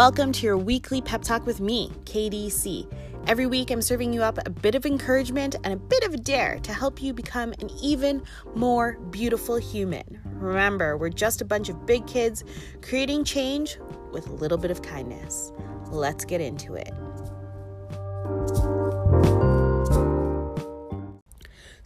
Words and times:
Welcome 0.00 0.32
to 0.32 0.46
your 0.46 0.56
weekly 0.56 1.02
pep 1.02 1.20
talk 1.20 1.44
with 1.44 1.60
me, 1.60 1.92
KDC. 2.04 2.90
Every 3.26 3.44
week, 3.44 3.70
I'm 3.70 3.82
serving 3.82 4.14
you 4.14 4.22
up 4.22 4.38
a 4.46 4.48
bit 4.48 4.74
of 4.74 4.86
encouragement 4.86 5.56
and 5.62 5.74
a 5.74 5.76
bit 5.76 6.04
of 6.04 6.14
a 6.14 6.16
dare 6.16 6.58
to 6.60 6.72
help 6.72 7.02
you 7.02 7.12
become 7.12 7.52
an 7.60 7.68
even 7.82 8.22
more 8.54 8.98
beautiful 9.10 9.56
human. 9.56 10.18
Remember, 10.24 10.96
we're 10.96 11.10
just 11.10 11.42
a 11.42 11.44
bunch 11.44 11.68
of 11.68 11.84
big 11.84 12.06
kids 12.06 12.44
creating 12.80 13.24
change 13.24 13.76
with 14.10 14.26
a 14.26 14.32
little 14.32 14.56
bit 14.56 14.70
of 14.70 14.80
kindness. 14.80 15.52
Let's 15.90 16.24
get 16.24 16.40
into 16.40 16.76
it. 16.76 16.94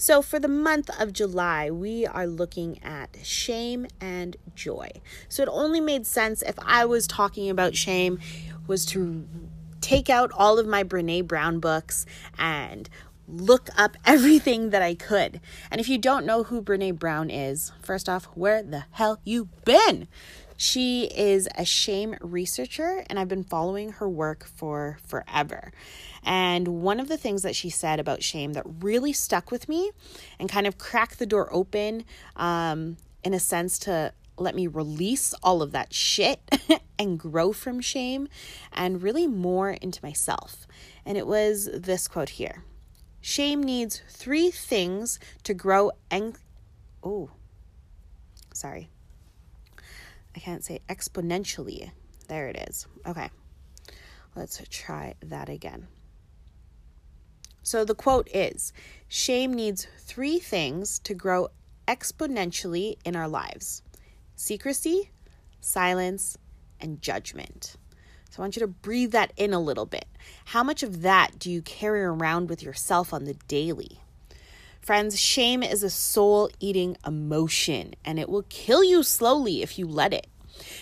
So, 0.05 0.21
for 0.21 0.39
the 0.39 0.49
month 0.49 0.91
of 1.01 1.15
July, 1.15 1.71
we 1.71 2.05
are 2.07 2.27
looking 2.27 2.79
at 2.83 3.17
shame 3.23 3.87
and 4.03 4.37
joy. 4.55 4.91
So, 5.31 5.43
it 5.43 5.49
only 5.51 5.81
made 5.81 6.07
sense 6.07 6.43
if 6.43 6.59
I 6.59 6.85
was 6.85 7.07
talking 7.07 7.49
about 7.49 7.75
shame 7.75 8.19
was 8.67 8.85
to 8.93 9.27
take 9.81 10.11
out 10.11 10.31
all 10.35 10.59
of 10.59 10.67
my 10.67 10.85
Brene 10.85 11.27
Brown 11.27 11.59
books 11.59 12.05
and 12.39 12.91
look 13.27 13.71
up 13.79 13.97
everything 14.05 14.69
that 14.69 14.83
I 14.83 14.95
could. 14.95 15.41
And 15.71 15.81
if 15.81 15.89
you 15.89 15.97
don't 15.97 16.27
know 16.27 16.43
who 16.43 16.61
Brene 16.61 16.99
Brown 16.99 17.31
is, 17.31 17.73
first 17.81 18.07
off, 18.07 18.27
where 18.35 18.63
the 18.63 18.85
hell 18.91 19.21
you 19.25 19.49
been? 19.65 20.07
She 20.57 21.05
is 21.05 21.49
a 21.57 21.65
shame 21.65 22.17
researcher, 22.21 23.05
and 23.09 23.19
I've 23.19 23.29
been 23.29 23.45
following 23.45 23.93
her 23.93 24.09
work 24.09 24.45
for 24.45 24.99
forever. 25.07 25.73
And 26.23 26.83
one 26.83 27.01
of 27.01 27.09
the 27.09 27.17
things 27.17 27.43
that 27.43 27.57
she 27.57 27.71
said 27.71 27.99
about 27.99 28.23
shame 28.23 28.53
that 28.53 28.65
really 28.81 29.13
stuck 29.13 29.51
with 29.51 29.69
me 29.69 29.91
and 30.39 30.49
kind 30.49 30.67
of 30.67 30.79
cracked 30.79 31.19
the 31.19 31.27
door 31.27 31.49
open, 31.53 32.05
um, 32.37 32.97
in 33.23 33.35
a 33.35 33.41
sense, 33.41 33.79
to 33.81 34.13
let 34.37 34.55
me 34.55 34.67
release 34.67 35.35
all 35.43 35.63
of 35.63 35.73
that 35.73 35.93
shit 35.93 36.41
and 36.99 37.19
grow 37.19 37.53
from 37.53 37.81
shame 37.81 38.29
and 38.73 39.03
really 39.03 39.27
more 39.27 39.71
into 39.71 40.01
myself. 40.03 40.67
And 41.05 41.19
it 41.19 41.27
was 41.27 41.69
this 41.73 42.09
quote 42.09 42.31
here 42.31 42.65
Shame 43.21 43.63
needs 43.63 44.03
three 44.09 44.51
things 44.51 45.19
to 45.45 45.55
grow 45.55 45.91
and. 46.11 46.37
Oh, 47.03 47.31
sorry. 48.53 48.89
I 50.35 50.41
can't 50.41 50.65
say 50.65 50.81
exponentially. 50.89 51.91
There 52.29 52.49
it 52.49 52.69
is. 52.69 52.87
Okay. 53.07 53.31
Let's 54.35 54.61
try 54.69 55.15
that 55.23 55.49
again. 55.49 55.87
So 57.63 57.85
the 57.85 57.95
quote 57.95 58.29
is 58.35 58.73
Shame 59.09 59.55
needs 59.55 59.87
three 59.99 60.39
things 60.39 60.99
to 61.01 61.15
grow 61.15 61.49
exponentially 61.87 62.97
in 63.05 63.17
our 63.17 63.29
lives 63.29 63.83
secrecy, 64.37 65.11
silence, 65.61 66.37
and 66.81 67.01
judgment. 67.01 67.77
So 68.31 68.41
I 68.41 68.43
want 68.43 68.57
you 68.57 68.61
to 68.61 68.67
breathe 68.67 69.13
that 69.13 69.33
in 69.37 69.55
a 69.55 69.61
little 69.61 69.87
bit. 69.87 70.07
How 70.47 70.65
much 70.65 70.83
of 70.83 71.03
that 71.03 71.39
do 71.39 71.51
you 71.51 71.63
carry 71.63 72.03
around 72.03 72.51
with 72.51 72.63
yourself 72.63 73.15
on 73.15 73.25
the 73.25 73.35
daily? 73.47 74.01
Friends, 74.85 75.19
shame 75.19 75.63
is 75.63 75.83
a 75.83 75.89
soul 75.89 76.51
eating 76.61 76.99
emotion 77.07 77.95
and 78.05 78.19
it 78.19 78.29
will 78.29 78.45
kill 78.51 78.85
you 78.85 79.03
slowly 79.03 79.63
if 79.63 79.79
you 79.79 79.87
let 79.87 80.13
it. 80.13 80.27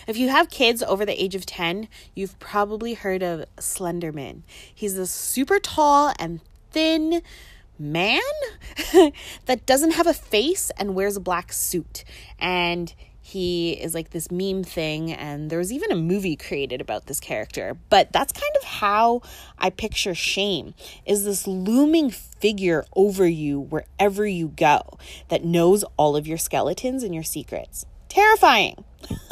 If 0.07 0.17
you 0.17 0.27
have 0.27 0.49
kids 0.49 0.83
over 0.83 1.05
the 1.05 1.23
age 1.23 1.35
of 1.35 1.45
10, 1.45 1.87
you've 2.13 2.37
probably 2.37 2.95
heard 2.95 3.23
of 3.23 3.45
Slenderman. 3.55 4.41
He's 4.75 4.95
this 4.95 5.09
super 5.09 5.57
tall 5.57 6.11
and 6.19 6.41
thin 6.71 7.21
man 7.79 8.19
that 9.45 9.65
doesn't 9.65 9.91
have 9.91 10.07
a 10.07 10.13
face 10.13 10.69
and 10.77 10.95
wears 10.95 11.15
a 11.15 11.21
black 11.21 11.53
suit. 11.53 12.03
And 12.37 12.93
he 13.25 13.71
is 13.71 13.95
like 13.95 14.09
this 14.09 14.29
meme 14.29 14.65
thing 14.65 15.09
and 15.09 15.49
there 15.49 15.57
was 15.57 15.71
even 15.71 15.93
a 15.93 15.95
movie 15.95 16.35
created 16.35 16.81
about 16.81 17.05
this 17.05 17.21
character. 17.21 17.77
But 17.89 18.11
that's 18.11 18.33
kind 18.33 18.51
of 18.57 18.63
how 18.65 19.21
i 19.57 19.69
picture 19.69 20.13
shame 20.13 20.73
is 21.05 21.23
this 21.23 21.47
looming 21.47 22.11
figure 22.11 22.85
over 22.97 23.25
you 23.25 23.61
wherever 23.61 24.27
you 24.27 24.49
go 24.49 24.81
that 25.29 25.45
knows 25.45 25.85
all 25.95 26.17
of 26.17 26.27
your 26.27 26.37
skeletons 26.37 27.01
and 27.01 27.15
your 27.15 27.23
secrets. 27.23 27.85
Terrifying! 28.09 28.83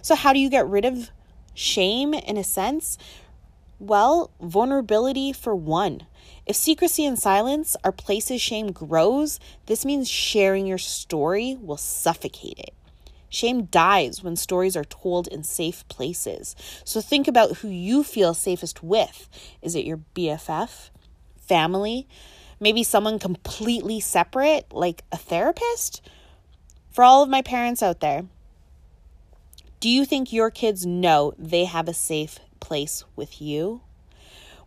So 0.00 0.14
how 0.14 0.32
do 0.32 0.38
you 0.38 0.48
get 0.48 0.66
rid 0.66 0.84
of 0.84 1.10
shame 1.54 2.14
in 2.14 2.36
a 2.36 2.44
sense? 2.44 2.96
Well 3.80 4.30
vulnerability 4.40 5.32
for 5.32 5.54
one. 5.54 6.06
If 6.46 6.54
secrecy 6.54 7.04
and 7.04 7.18
silence 7.18 7.76
are 7.82 7.92
places 7.92 8.40
shame 8.40 8.70
grows 8.70 9.40
this 9.66 9.84
means 9.84 10.08
sharing 10.08 10.66
your 10.66 10.78
story 10.78 11.56
will 11.60 11.76
suffocate 11.76 12.58
it 12.58 12.74
Shame 13.32 13.64
dies 13.64 14.22
when 14.22 14.36
stories 14.36 14.76
are 14.76 14.84
told 14.84 15.26
in 15.26 15.42
safe 15.42 15.88
places. 15.88 16.54
So 16.84 17.00
think 17.00 17.26
about 17.26 17.58
who 17.58 17.68
you 17.68 18.04
feel 18.04 18.34
safest 18.34 18.82
with. 18.82 19.26
Is 19.62 19.74
it 19.74 19.86
your 19.86 20.00
BFF, 20.14 20.90
family, 21.38 22.06
maybe 22.60 22.82
someone 22.82 23.18
completely 23.18 24.00
separate, 24.00 24.70
like 24.70 25.02
a 25.10 25.16
therapist? 25.16 26.02
For 26.90 27.02
all 27.02 27.22
of 27.22 27.30
my 27.30 27.40
parents 27.40 27.82
out 27.82 28.00
there, 28.00 28.26
do 29.80 29.88
you 29.88 30.04
think 30.04 30.30
your 30.30 30.50
kids 30.50 30.84
know 30.84 31.32
they 31.38 31.64
have 31.64 31.88
a 31.88 31.94
safe 31.94 32.38
place 32.60 33.02
with 33.16 33.40
you? 33.40 33.80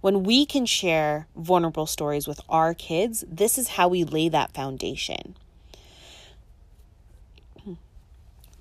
When 0.01 0.23
we 0.23 0.43
can 0.43 0.65
share 0.65 1.27
vulnerable 1.35 1.85
stories 1.85 2.27
with 2.27 2.41
our 2.49 2.73
kids, 2.73 3.23
this 3.27 3.59
is 3.59 3.69
how 3.69 3.89
we 3.89 4.03
lay 4.03 4.27
that 4.29 4.55
foundation. 4.55 5.37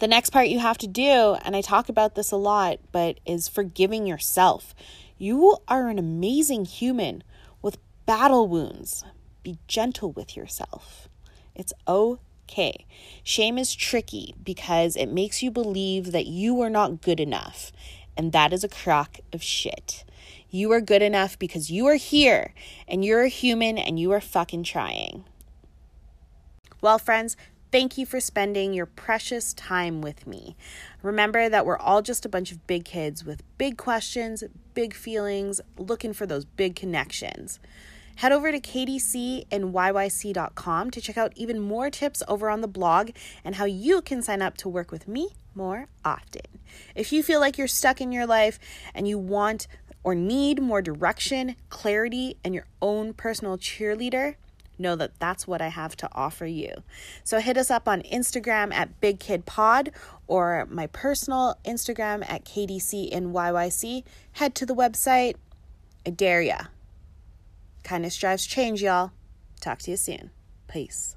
The 0.04 0.08
next 0.08 0.32
part 0.32 0.48
you 0.48 0.58
have 0.58 0.76
to 0.78 0.86
do, 0.86 1.38
and 1.46 1.56
I 1.56 1.62
talk 1.62 1.88
about 1.88 2.14
this 2.14 2.30
a 2.30 2.36
lot, 2.36 2.78
but 2.92 3.20
is 3.24 3.48
forgiving 3.48 4.06
yourself. 4.06 4.74
You 5.16 5.56
are 5.66 5.88
an 5.88 5.98
amazing 5.98 6.66
human 6.66 7.24
with 7.62 7.78
battle 8.04 8.46
wounds. 8.46 9.02
Be 9.42 9.56
gentle 9.66 10.12
with 10.12 10.36
yourself. 10.36 11.08
It's 11.54 11.72
okay. 11.88 12.84
Shame 13.22 13.56
is 13.56 13.74
tricky 13.74 14.34
because 14.44 14.94
it 14.94 15.06
makes 15.06 15.42
you 15.42 15.50
believe 15.50 16.12
that 16.12 16.26
you 16.26 16.60
are 16.60 16.68
not 16.68 17.00
good 17.00 17.18
enough, 17.18 17.72
and 18.14 18.30
that 18.32 18.52
is 18.52 18.62
a 18.62 18.68
crock 18.68 19.20
of 19.32 19.42
shit. 19.42 20.04
You 20.50 20.70
are 20.72 20.82
good 20.82 21.00
enough 21.00 21.38
because 21.38 21.70
you 21.70 21.86
are 21.86 21.94
here 21.94 22.52
and 22.86 23.02
you're 23.02 23.22
a 23.22 23.28
human 23.28 23.78
and 23.78 23.98
you 23.98 24.12
are 24.12 24.20
fucking 24.20 24.64
trying. 24.64 25.24
Well, 26.82 26.98
friends, 26.98 27.38
Thank 27.74 27.98
you 27.98 28.06
for 28.06 28.20
spending 28.20 28.72
your 28.72 28.86
precious 28.86 29.52
time 29.52 30.00
with 30.00 30.28
me. 30.28 30.54
Remember 31.02 31.48
that 31.48 31.66
we're 31.66 31.76
all 31.76 32.02
just 32.02 32.24
a 32.24 32.28
bunch 32.28 32.52
of 32.52 32.64
big 32.68 32.84
kids 32.84 33.24
with 33.24 33.42
big 33.58 33.76
questions, 33.76 34.44
big 34.74 34.94
feelings, 34.94 35.60
looking 35.76 36.12
for 36.12 36.24
those 36.24 36.44
big 36.44 36.76
connections. 36.76 37.58
Head 38.14 38.30
over 38.30 38.52
to 38.52 38.60
KDC 38.60 39.46
and 39.50 39.74
YYC.com 39.74 40.92
to 40.92 41.00
check 41.00 41.18
out 41.18 41.32
even 41.34 41.58
more 41.58 41.90
tips 41.90 42.22
over 42.28 42.48
on 42.48 42.60
the 42.60 42.68
blog 42.68 43.10
and 43.42 43.56
how 43.56 43.64
you 43.64 44.00
can 44.02 44.22
sign 44.22 44.40
up 44.40 44.56
to 44.58 44.68
work 44.68 44.92
with 44.92 45.08
me 45.08 45.30
more 45.52 45.88
often. 46.04 46.42
If 46.94 47.12
you 47.12 47.24
feel 47.24 47.40
like 47.40 47.58
you're 47.58 47.66
stuck 47.66 48.00
in 48.00 48.12
your 48.12 48.24
life 48.24 48.60
and 48.94 49.08
you 49.08 49.18
want 49.18 49.66
or 50.04 50.14
need 50.14 50.62
more 50.62 50.80
direction, 50.80 51.56
clarity, 51.70 52.36
and 52.44 52.54
your 52.54 52.68
own 52.80 53.14
personal 53.14 53.58
cheerleader, 53.58 54.36
know 54.78 54.96
that 54.96 55.18
that's 55.18 55.46
what 55.46 55.60
I 55.62 55.68
have 55.68 55.96
to 55.96 56.08
offer 56.12 56.46
you. 56.46 56.74
So 57.22 57.40
hit 57.40 57.56
us 57.56 57.70
up 57.70 57.88
on 57.88 58.02
Instagram 58.02 58.72
at 58.72 59.00
Big 59.00 59.20
Kid 59.20 59.46
Pod 59.46 59.90
or 60.26 60.66
my 60.70 60.86
personal 60.88 61.58
Instagram 61.64 62.28
at 62.28 62.44
KDCNYYC. 62.44 64.04
Head 64.32 64.54
to 64.56 64.66
the 64.66 64.74
website. 64.74 65.36
I 66.06 66.10
dare 66.10 66.42
ya. 66.42 66.58
Kindness 67.82 68.16
drives 68.16 68.46
change, 68.46 68.82
y'all. 68.82 69.12
Talk 69.60 69.78
to 69.80 69.90
you 69.90 69.96
soon. 69.96 70.30
Peace. 70.68 71.16